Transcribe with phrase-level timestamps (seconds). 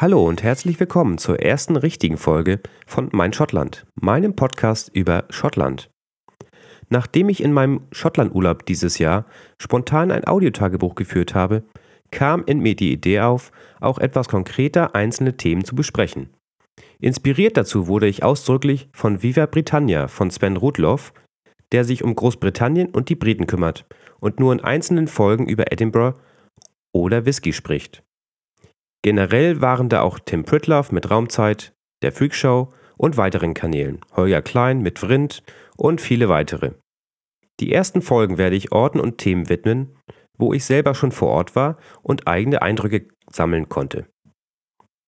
[0.00, 5.90] Hallo und herzlich willkommen zur ersten richtigen Folge von Mein Schottland, meinem Podcast über Schottland.
[6.88, 9.26] Nachdem ich in meinem Schottlandurlaub dieses Jahr
[9.60, 11.64] spontan ein Audiotagebuch geführt habe,
[12.10, 16.30] kam in mir die Idee auf, auch etwas konkreter einzelne Themen zu besprechen.
[16.98, 21.12] Inspiriert dazu wurde ich ausdrücklich von Viva Britannia von Sven Rudloff,
[21.72, 23.84] der sich um Großbritannien und die Briten kümmert
[24.18, 26.18] und nur in einzelnen Folgen über Edinburgh
[26.90, 28.02] oder Whisky spricht.
[29.02, 31.72] Generell waren da auch Tim Pritloff mit Raumzeit,
[32.02, 35.42] der Freakshow und weiteren Kanälen, Holger Klein mit Vrind
[35.76, 36.72] und viele weitere.
[37.60, 39.96] Die ersten Folgen werde ich Orten und Themen widmen,
[40.36, 44.06] wo ich selber schon vor Ort war und eigene Eindrücke sammeln konnte.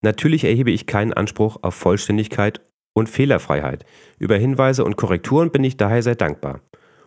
[0.03, 2.61] Natürlich erhebe ich keinen Anspruch auf Vollständigkeit
[2.95, 3.85] und Fehlerfreiheit.
[4.19, 6.61] Über Hinweise und Korrekturen bin ich daher sehr dankbar.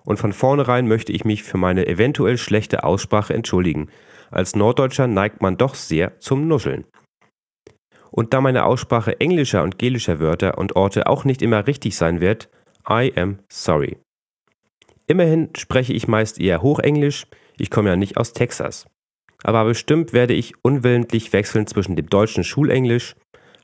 [0.04, 3.90] Und von vornherein möchte ich mich für meine eventuell schlechte Aussprache entschuldigen,
[4.32, 6.86] als Norddeutscher neigt man doch sehr zum Nuscheln.
[8.12, 12.22] Und da meine Aussprache englischer und gelischer Wörter und Orte auch nicht immer richtig sein
[12.22, 12.50] wird,
[12.90, 13.98] I am sorry.
[15.08, 18.88] Immerhin spreche ich meist eher Hochenglisch, ich komme ja nicht aus Texas.
[19.44, 23.16] Aber bestimmt werde ich unwillentlich wechseln zwischen dem deutschen Schulenglisch,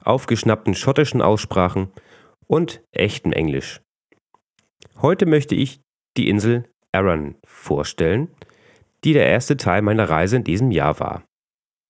[0.03, 1.91] aufgeschnappten schottischen Aussprachen
[2.47, 3.81] und echtem Englisch.
[5.01, 5.81] Heute möchte ich
[6.17, 8.29] die Insel Arran vorstellen,
[9.03, 11.23] die der erste Teil meiner Reise in diesem Jahr war.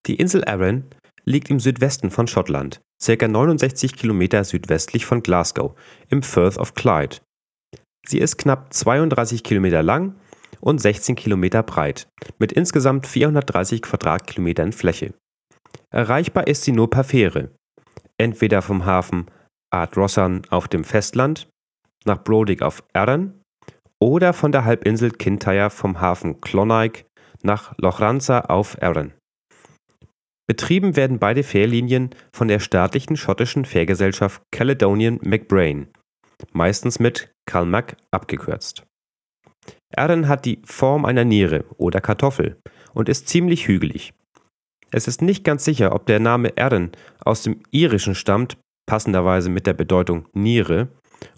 [0.08, 0.86] Die Insel Arran
[1.26, 3.28] liegt im Südwesten von Schottland, ca.
[3.28, 5.74] 69 Kilometer südwestlich von Glasgow,
[6.10, 7.18] im Firth of Clyde.
[8.08, 10.16] Sie ist knapp 32 Kilometer lang
[10.60, 12.08] und 16 Kilometer breit,
[12.40, 15.14] mit insgesamt 430 Quadratkilometern Fläche.
[15.92, 17.52] Erreichbar ist sie nur per Fähre,
[18.18, 19.26] entweder vom Hafen
[19.72, 21.48] Ardrossan auf dem Festland
[22.06, 23.41] nach Brodick auf Arran
[24.02, 27.06] oder von der Halbinsel Kintyre vom Hafen Clonaic
[27.44, 29.14] nach Lochranza auf Arran.
[30.48, 35.88] Betrieben werden beide Fährlinien von der staatlichen schottischen Fährgesellschaft Caledonian McBrain,
[36.52, 38.84] meistens mit CalMac abgekürzt.
[39.96, 42.58] Arran hat die Form einer Niere oder Kartoffel
[42.94, 44.14] und ist ziemlich hügelig.
[44.92, 46.92] Es ist nicht ganz sicher, ob der Name Arran
[47.24, 48.58] aus dem Irischen stammt,
[48.90, 50.90] passenderweise mit der Bedeutung Niere,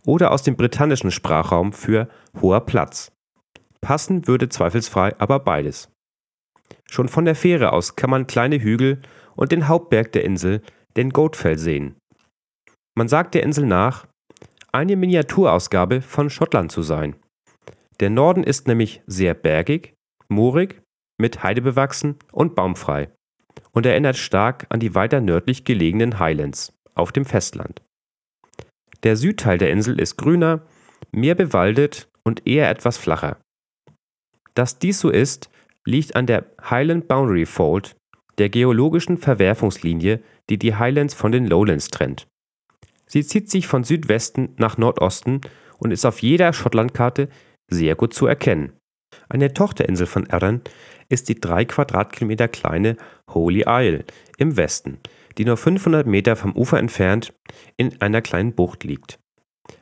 [0.05, 2.07] oder aus dem britannischen Sprachraum für
[2.41, 3.11] hoher Platz.
[3.81, 5.89] Passen würde zweifelsfrei aber beides.
[6.89, 9.01] Schon von der Fähre aus kann man kleine Hügel
[9.35, 10.61] und den Hauptberg der Insel,
[10.95, 11.95] den Goatfell, sehen.
[12.95, 14.07] Man sagt der Insel nach,
[14.71, 17.15] eine Miniaturausgabe von Schottland zu sein.
[17.99, 19.93] Der Norden ist nämlich sehr bergig,
[20.29, 20.81] moorig,
[21.19, 23.09] mit Heide bewachsen und baumfrei
[23.71, 27.81] und erinnert stark an die weiter nördlich gelegenen Highlands auf dem Festland.
[29.03, 30.61] Der Südteil der Insel ist grüner,
[31.11, 33.37] mehr bewaldet und eher etwas flacher.
[34.55, 35.49] Dass dies so ist,
[35.85, 37.95] liegt an der Highland Boundary Fault,
[38.37, 42.27] der geologischen Verwerfungslinie, die die Highlands von den Lowlands trennt.
[43.05, 45.41] Sie zieht sich von Südwesten nach Nordosten
[45.77, 47.27] und ist auf jeder Schottlandkarte
[47.69, 48.73] sehr gut zu erkennen.
[49.29, 50.61] Eine Tochterinsel von Arran
[51.09, 52.97] ist die drei Quadratkilometer kleine
[53.29, 54.05] Holy Isle
[54.37, 54.99] im Westen,
[55.37, 57.33] die nur 500 Meter vom Ufer entfernt
[57.77, 59.19] in einer kleinen Bucht liegt.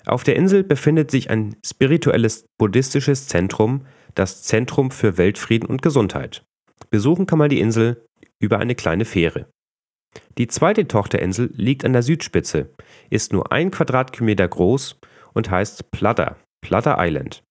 [0.05, 3.85] Auf der Insel befindet sich ein spirituelles buddhistisches Zentrum,
[4.15, 6.43] das Zentrum für Weltfrieden und Gesundheit.
[6.89, 8.05] Besuchen kann man die Insel
[8.39, 9.47] über eine kleine Fähre.
[10.37, 12.73] Die zweite Tochterinsel liegt an der Südspitze,
[13.09, 14.99] ist nur ein Quadratkilometer groß
[15.33, 17.43] und heißt Platter, Platter Island.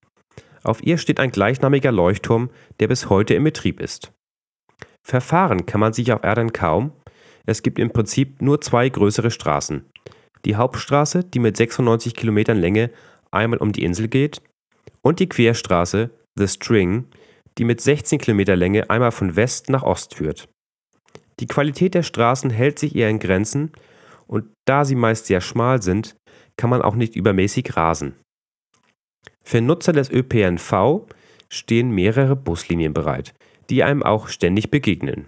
[0.63, 4.13] Auf ihr steht ein gleichnamiger Leuchtturm, der bis heute in Betrieb ist.
[5.03, 6.91] Verfahren kann man sich auf Erden kaum,
[7.45, 9.85] es gibt im Prinzip nur zwei größere Straßen.
[10.45, 12.91] Die Hauptstraße, die mit 96 Kilometern Länge
[13.31, 14.41] einmal um die Insel geht,
[15.01, 17.07] und die Querstraße, The String,
[17.57, 20.47] die mit 16 Kilometer Länge einmal von West nach Ost führt.
[21.39, 23.71] Die Qualität der Straßen hält sich eher in Grenzen
[24.27, 26.15] und da sie meist sehr schmal sind,
[26.55, 28.15] kann man auch nicht übermäßig rasen.
[29.43, 31.07] Für Nutzer des ÖPNV
[31.49, 33.33] stehen mehrere Buslinien bereit,
[33.69, 35.27] die einem auch ständig begegnen.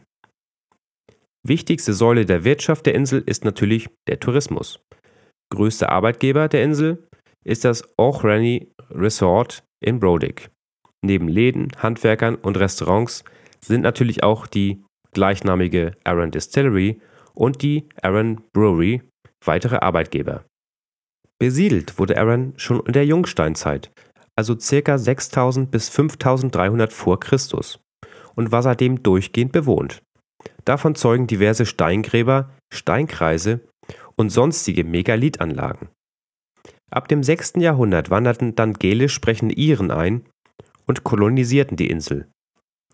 [1.46, 4.80] Wichtigste Säule der Wirtschaft der Insel ist natürlich der Tourismus.
[5.52, 7.08] Größter Arbeitgeber der Insel
[7.44, 10.50] ist das Auchrany Resort in Brodick.
[11.04, 13.26] Neben Läden, Handwerkern und Restaurants
[13.60, 17.02] sind natürlich auch die gleichnamige Arran Distillery
[17.34, 19.02] und die Arran Brewery
[19.46, 20.46] weitere Arbeitgeber.
[21.40, 23.92] Besiedelt wurde Arran schon in der Jungsteinzeit,
[24.38, 24.98] also ca.
[24.98, 27.80] 6000 bis 5300 vor Christus
[28.36, 30.02] und war seitdem durchgehend bewohnt.
[30.66, 33.62] Davon zeugen diverse Steingräber, Steinkreise
[34.16, 35.90] und sonstige Megalithanlagen.
[36.90, 37.54] Ab dem 6.
[37.58, 40.26] Jahrhundert wanderten dann gälisch sprechende Iren ein
[40.86, 42.28] und kolonisierten die Insel.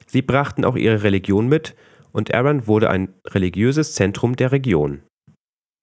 [0.07, 1.75] Sie brachten auch ihre Religion mit
[2.11, 5.03] und Arran wurde ein religiöses Zentrum der Region.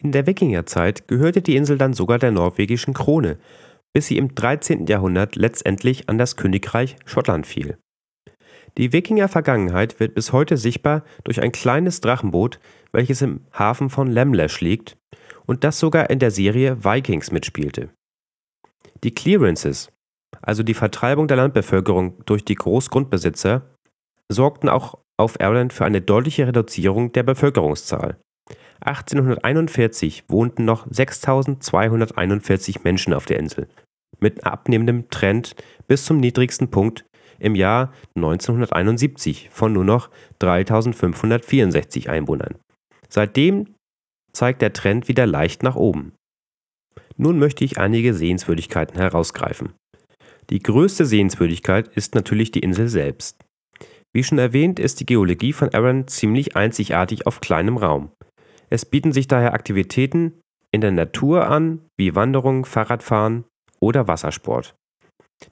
[0.02, 3.38] In der Wikingerzeit gehörte die Insel dann sogar der norwegischen Krone,
[3.94, 4.86] bis sie im 13.
[4.86, 7.78] Jahrhundert letztendlich an das Königreich Schottland fiel.
[8.78, 12.60] Die Wikinger-Vergangenheit wird bis heute sichtbar durch ein kleines Drachenboot,
[12.92, 14.98] welches im Hafen von Lemlash liegt
[15.46, 17.88] und das sogar in der Serie Vikings mitspielte.
[19.02, 19.90] Die Clearances,
[20.42, 23.62] also die Vertreibung der Landbevölkerung durch die Großgrundbesitzer,
[24.30, 28.18] sorgten auch auf Irland für eine deutliche Reduzierung der Bevölkerungszahl.
[28.80, 33.68] 1841 wohnten noch 6241 Menschen auf der Insel,
[34.20, 35.56] mit abnehmendem Trend
[35.86, 37.05] bis zum niedrigsten Punkt
[37.38, 42.56] im Jahr 1971 von nur noch 3564 Einwohnern.
[43.08, 43.74] Seitdem
[44.32, 46.12] zeigt der Trend wieder leicht nach oben.
[47.16, 49.72] Nun möchte ich einige Sehenswürdigkeiten herausgreifen.
[50.50, 53.44] Die größte Sehenswürdigkeit ist natürlich die Insel selbst.
[54.14, 58.12] Wie schon erwähnt, ist die Geologie von Arran ziemlich einzigartig auf kleinem Raum.
[58.70, 60.40] Es bieten sich daher Aktivitäten
[60.70, 63.44] in der Natur an, wie Wanderung, Fahrradfahren
[63.80, 64.74] oder Wassersport.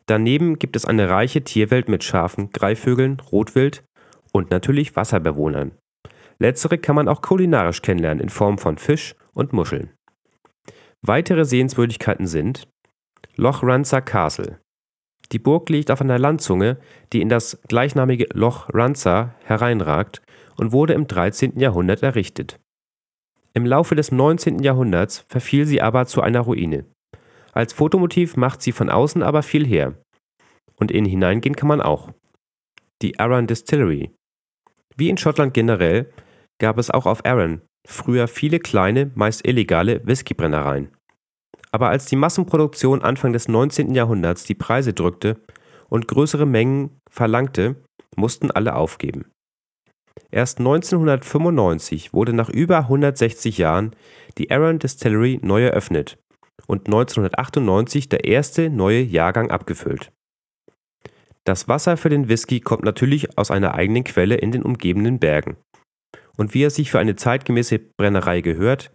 [0.06, 3.84] Daneben gibt es eine reiche Tierwelt mit Schafen, Greifvögeln, Rotwild
[4.32, 5.72] und natürlich Wasserbewohnern.
[6.38, 9.90] Letztere kann man auch kulinarisch kennenlernen in Form von Fisch und Muscheln.
[11.02, 12.66] Weitere Sehenswürdigkeiten sind
[13.36, 14.60] Loch Ranza Castle.
[15.32, 16.78] Die Burg liegt auf einer Landzunge,
[17.12, 20.22] die in das gleichnamige Loch Ranza hereinragt
[20.56, 21.58] und wurde im 13.
[21.58, 22.60] Jahrhundert errichtet.
[23.54, 24.60] Im Laufe des 19.
[24.60, 26.84] Jahrhunderts verfiel sie aber zu einer Ruine.
[27.55, 29.95] Als Fotomotiv macht sie von außen aber viel her.
[30.77, 32.11] Und innen hineingehen kann man auch.
[33.01, 34.11] Die Arran Distillery.
[34.97, 36.12] Wie in Schottland generell
[36.59, 40.89] gab es auch auf Arran früher viele kleine, meist illegale Whiskybrennereien.
[41.71, 43.95] Aber als die Massenproduktion Anfang des 19.
[43.95, 45.41] Jahrhunderts die Preise drückte
[45.89, 47.77] und größere Mengen verlangte,
[48.17, 49.27] mussten alle aufgeben.
[50.31, 53.95] Erst 1995 wurde nach über 160 Jahren
[54.39, 56.17] die Arran Distillery neu eröffnet
[56.66, 60.12] und 1998 der erste neue Jahrgang abgefüllt.
[61.44, 65.56] Das Wasser für den Whisky kommt natürlich aus einer eigenen Quelle in den umgebenden Bergen.
[66.37, 68.93] Und wie er sich für eine zeitgemäße Brennerei gehört,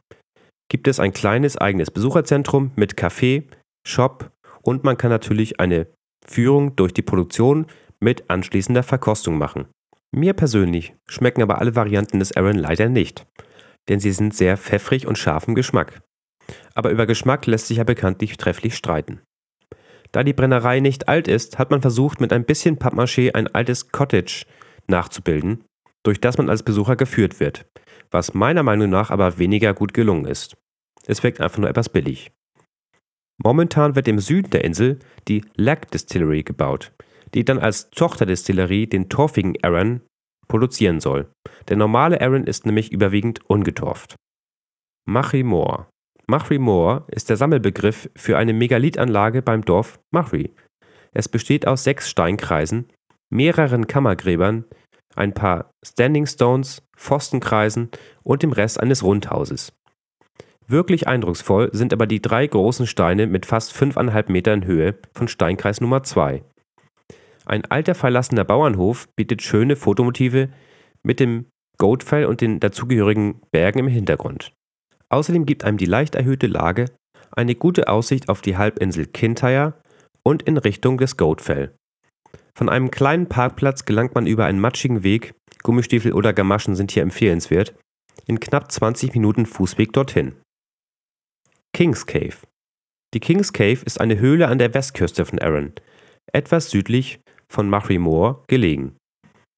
[0.69, 3.44] gibt es ein kleines eigenes Besucherzentrum mit Café,
[3.88, 4.31] Shop
[4.62, 5.88] und man kann natürlich eine
[6.25, 7.68] Führung durch die Produktion
[8.00, 9.68] mit anschließender Verkostung machen.
[10.12, 13.27] Mir persönlich schmecken aber alle Varianten des Aaron leider nicht,
[13.89, 16.01] denn sie sind sehr pfeffrig und scharf im Geschmack
[16.75, 19.22] aber über Geschmack lässt sich ja bekanntlich trefflich streiten.
[20.12, 23.90] Da die Brennerei nicht alt ist, hat man versucht, mit ein bisschen Pappmaché ein altes
[23.92, 24.46] Cottage
[24.88, 25.63] nachzubilden,
[26.04, 27.66] durch das man als Besucher geführt wird,
[28.10, 30.57] was meiner Meinung nach aber weniger gut gelungen ist.
[31.06, 32.31] Es wirkt einfach nur etwas billig.
[33.44, 36.92] Momentan wird im Süden der Insel die Lac Distillery gebaut,
[37.34, 40.01] die dann als Tochterdistillerie den torfigen Arran
[40.48, 41.31] produzieren soll.
[41.68, 44.16] Der normale Arran ist nämlich überwiegend ungetorft.
[45.07, 45.88] Machimore
[46.30, 50.54] Machry Moor ist der Sammelbegriff für eine Megalithanlage beim Dorf Machry.
[51.12, 52.86] Es besteht aus sechs Steinkreisen,
[53.31, 54.65] mehreren Kammergräbern,
[55.15, 57.89] ein paar Standing Stones, Pfostenkreisen
[58.22, 59.74] und dem Rest eines Rundhauses.
[60.68, 65.82] Wirklich eindrucksvoll sind aber die drei großen Steine mit fast 5,5 Metern Höhe von Steinkreis
[65.82, 66.44] Nummer 2.
[67.48, 70.50] Ein alter verlassener Bauernhof bietet schöne Fotomotive
[71.01, 71.48] mit dem
[71.80, 74.53] Goatfell und den dazugehörigen Bergen im Hintergrund.
[75.10, 76.86] Außerdem gibt einem die leicht erhöhte Lage
[77.32, 79.74] eine gute Aussicht auf die Halbinsel Kintyre
[80.24, 81.74] und in Richtung des Goatfell.
[82.56, 87.04] Von einem kleinen Parkplatz gelangt man über einen matschigen Weg, Gummistiefel oder Gamaschen sind hier
[87.04, 87.75] empfehlenswert,
[88.25, 90.36] in knapp 20 Minuten Fußweg dorthin.
[91.74, 92.36] Kings Cave
[93.13, 95.74] Die Kings Cave ist eine Höhle an der Westküste von Arran,
[96.34, 98.98] etwas südlich von Machry Moor gelegen.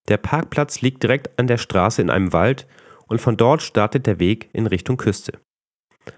[0.07, 2.67] Der Parkplatz liegt direkt an der Straße in einem Wald
[3.11, 5.33] und von dort startet der Weg in Richtung Küste.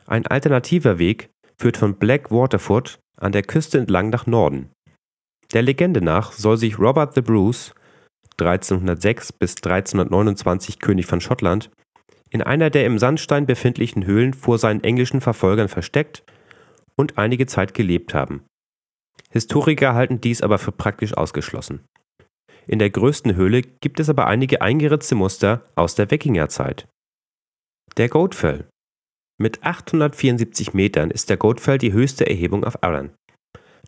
[0.06, 4.70] Ein alternativer Weg führt von Black Waterford an der Küste entlang nach Norden.
[5.54, 7.74] Der Legende nach soll sich Robert the Bruce,
[8.40, 11.72] 1306 bis 1329 König von Schottland,
[12.30, 16.24] in einer der im Sandstein befindlichen Höhlen vor seinen englischen Verfolgern versteckt
[16.96, 18.44] und einige Zeit gelebt haben.
[19.32, 21.86] Historiker halten dies aber für praktisch ausgeschlossen.
[22.68, 26.88] In der größten Höhle gibt es aber einige eingeritzte Muster aus der Wikingerzeit.
[27.98, 28.66] Der Goatfell.
[29.40, 33.12] Mit 874 Metern ist der Goatfell die höchste Erhebung auf Arran.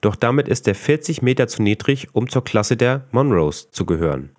[0.01, 4.35] Doch damit ist er 40 Meter zu niedrig, um zur Klasse der Monroes zu gehören.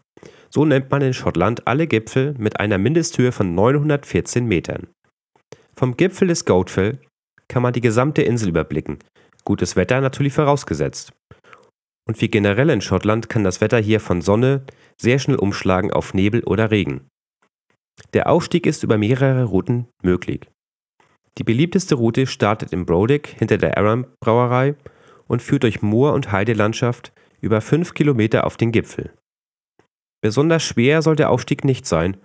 [0.50, 4.88] So nennt man in Schottland alle Gipfel mit einer Mindesthöhe von 914 Metern.
[5.76, 6.98] Vom Gipfel des Goatfell
[7.48, 8.98] kann man die gesamte Insel überblicken,
[9.44, 11.12] gutes Wetter natürlich vorausgesetzt.
[12.08, 14.64] Und wie generell in Schottland kann das Wetter hier von Sonne
[15.00, 17.08] sehr schnell umschlagen auf Nebel oder Regen.
[18.12, 20.48] Der Aufstieg ist über mehrere Routen möglich.
[21.38, 24.74] Die beliebteste Route startet in Brodick hinter der Arran Brauerei
[25.26, 29.12] und führt durch Moor- und Heidelandschaft über fünf Kilometer auf den Gipfel.
[30.22, 32.16] Besonders schwer soll der Aufstieg nicht sein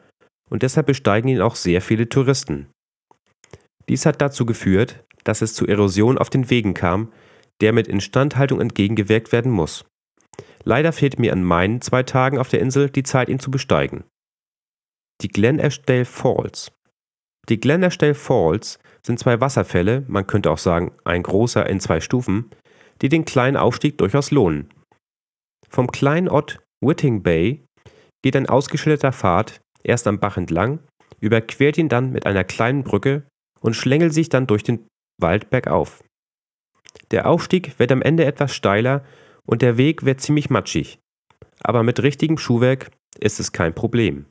[0.50, 2.68] und deshalb besteigen ihn auch sehr viele Touristen.
[3.90, 7.12] Dies hat dazu geführt, dass es zu Erosion auf den Wegen kam,
[7.62, 9.86] der mit Instandhaltung entgegengewirkt werden muss.
[10.64, 14.04] Leider fehlt mir an meinen zwei Tagen auf der Insel die Zeit, ihn zu besteigen.
[15.22, 16.72] Die Glen Ashdale Falls.
[17.50, 22.00] Die Glen Ashdale Falls sind zwei Wasserfälle, man könnte auch sagen ein großer in zwei
[22.00, 22.52] Stufen,
[23.02, 24.70] die den kleinen Aufstieg durchaus lohnen.
[25.70, 27.64] Vom kleinen Ort Whiting Bay
[28.24, 30.80] geht ein ausgeschilderter Pfad erst am Bach entlang,
[31.20, 33.28] überquert ihn dann mit einer kleinen Brücke
[33.60, 34.88] und schlängelt sich dann durch den
[35.20, 36.04] Wald bergauf.
[37.12, 39.04] Der Aufstieg wird am Ende etwas steiler
[39.46, 41.00] und der Weg wird ziemlich matschig,
[41.62, 44.26] aber mit richtigem Schuhwerk ist es kein Problem.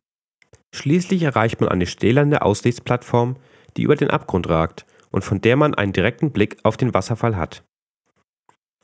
[0.74, 3.36] Schließlich erreicht man eine stählerne Aussichtsplattform,
[3.76, 7.36] die über den Abgrund ragt und von der man einen direkten Blick auf den Wasserfall
[7.36, 7.64] hat.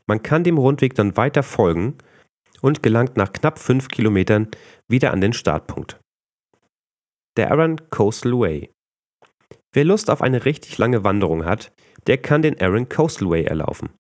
[0.07, 1.97] Man kann dem Rundweg dann weiter folgen
[2.61, 4.49] und gelangt nach knapp fünf Kilometern
[4.89, 6.01] wieder an den Startpunkt.
[7.37, 8.71] Der Arran Coastal Way.
[9.73, 11.73] Wer Lust auf eine richtig lange Wanderung hat,
[12.07, 13.91] der kann den Arran Coastal Way erlaufen.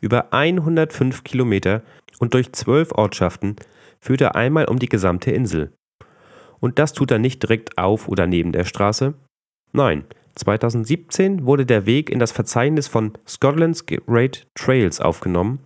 [0.00, 1.82] Über 105 Kilometer
[2.18, 3.56] und durch zwölf Ortschaften
[4.00, 5.72] führt er einmal um die gesamte Insel.
[6.60, 9.14] Und das tut er nicht direkt auf oder neben der Straße.
[9.72, 10.04] Nein,
[10.36, 15.60] 2017 wurde der Weg in das Verzeichnis von Scotland's Great Trails aufgenommen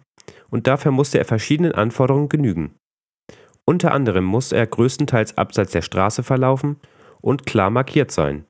[0.51, 2.75] und dafür musste er verschiedenen Anforderungen genügen.
[3.65, 6.77] Unter anderem muss er größtenteils abseits der Straße verlaufen
[7.21, 8.45] und klar markiert sein.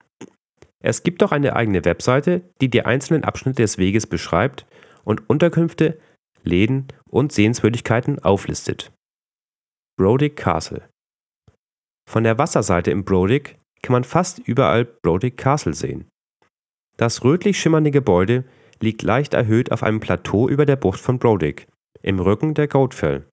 [0.83, 4.67] Es gibt auch eine eigene Webseite, die die einzelnen Abschnitte des Weges beschreibt
[5.05, 5.99] und Unterkünfte,
[6.43, 8.93] Läden und Sehenswürdigkeiten auflistet.
[9.97, 10.89] Brodick Castle
[12.11, 16.09] Von der Wasserseite im Brodick kann man fast überall Brodick Castle sehen.
[16.97, 18.45] Das rötlich schimmernde Gebäude
[18.81, 21.69] liegt leicht erhöht auf einem Plateau über der Bucht von Brodick,
[22.03, 23.25] im Rücken der Goatfell.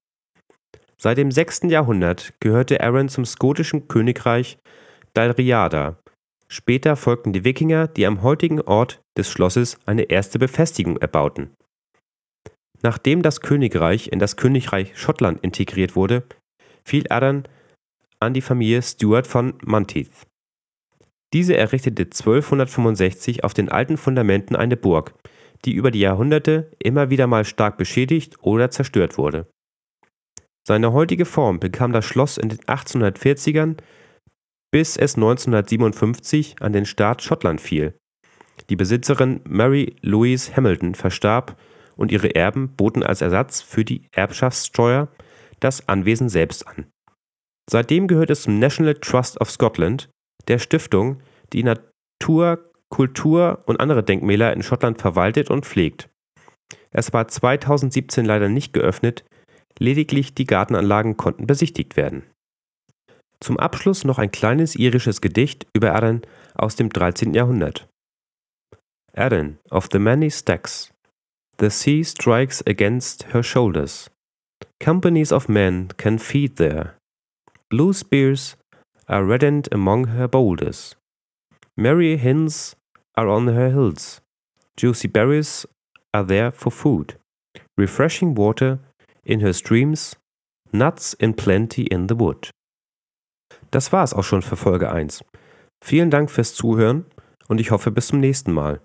[0.97, 1.61] Seit dem 6.
[1.63, 4.59] Jahrhundert gehörte Arran zum skotischen Königreich
[5.13, 5.97] Dalriada.
[6.51, 11.51] Später folgten die Wikinger, die am heutigen Ort des Schlosses eine erste Befestigung erbauten.
[12.81, 16.23] Nachdem das Königreich in das Königreich Schottland integriert wurde,
[16.83, 17.47] fiel Arran
[18.19, 20.25] an die Familie Stuart von Monteith.
[21.33, 25.13] Diese errichtete 1265 auf den alten Fundamenten eine Burg,
[25.65, 29.45] die über die Jahrhunderte immer wieder mal stark beschädigt oder zerstört wurde.
[30.67, 33.77] Seine heutige Form bekam das Schloss in den 1840ern,
[34.71, 37.93] bis es 1957 an den Staat Schottland fiel.
[38.69, 41.57] Die Besitzerin Mary Louise Hamilton verstarb
[41.95, 45.09] und ihre Erben boten als Ersatz für die Erbschaftssteuer
[45.59, 46.85] das Anwesen selbst an.
[47.69, 50.09] Seitdem gehört es zum National Trust of Scotland,
[50.47, 51.21] der Stiftung,
[51.53, 56.09] die Natur, Kultur und andere Denkmäler in Schottland verwaltet und pflegt.
[56.91, 59.23] Es war 2017 leider nicht geöffnet,
[59.77, 62.23] lediglich die Gartenanlagen konnten besichtigt werden.
[63.41, 66.21] Zum Abschluss noch ein kleines irisches Gedicht über Erin
[66.55, 67.33] aus dem 13.
[67.33, 67.87] Jahrhundert.
[69.13, 70.93] Erin of the many stacks,
[71.57, 74.09] the sea strikes against her shoulders.
[74.79, 76.95] Companies of men can feed there.
[77.69, 78.57] Blue spears
[79.07, 80.95] are reddened among her boulders.
[81.75, 82.75] Merry hens
[83.15, 84.21] are on her hills.
[84.77, 85.65] Juicy berries
[86.13, 87.15] are there for food.
[87.77, 88.79] Refreshing water
[89.25, 90.15] in her streams.
[90.71, 92.49] Nuts in plenty in the wood.
[93.71, 95.23] Das war es auch schon für Folge 1.
[95.83, 97.05] Vielen Dank fürs Zuhören
[97.47, 98.81] und ich hoffe bis zum nächsten Mal.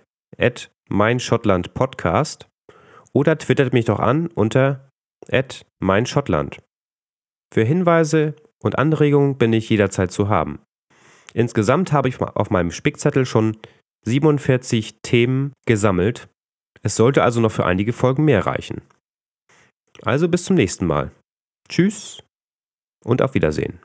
[0.89, 2.49] meinschottlandpodcast
[3.13, 4.89] oder twittert mich doch an unter
[5.81, 6.59] meinschottland.
[7.53, 10.61] Für Hinweise und Anregungen bin ich jederzeit zu haben.
[11.33, 13.57] Insgesamt habe ich auf meinem Spickzettel schon
[14.05, 16.29] 47 Themen gesammelt.
[16.83, 18.83] Es sollte also noch für einige Folgen mehr reichen.
[20.03, 21.11] Also bis zum nächsten Mal.
[21.69, 22.23] Tschüss
[23.05, 23.81] und auf Wiedersehen.